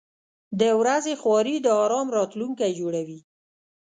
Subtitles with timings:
[0.59, 3.19] •د ورځې خواري د آرام راتلونکی جوړوي.